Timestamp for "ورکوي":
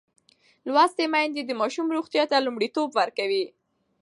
2.99-3.45